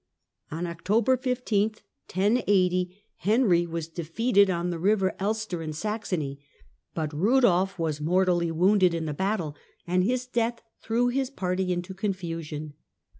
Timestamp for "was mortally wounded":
7.77-8.95